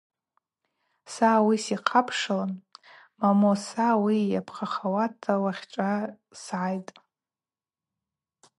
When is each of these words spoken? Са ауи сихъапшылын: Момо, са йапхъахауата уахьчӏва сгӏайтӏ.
Са 1.13 1.27
ауи 1.37 1.57
сихъапшылын: 1.63 2.53
Момо, 3.21 3.51
са 3.65 3.87
йапхъахауата 4.33 5.33
уахьчӏва 5.43 5.91
сгӏайтӏ. 6.39 6.95